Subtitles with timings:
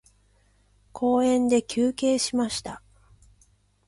[0.93, 2.81] 公園で休憩しました。